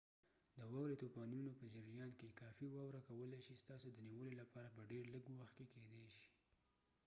[0.57, 4.81] د واورې طوفانونو په جریان کې کافي واوره کولی شي ستاسي د نیولو لپاره په
[4.91, 6.27] ډیر لږ وخت کې کیدی شي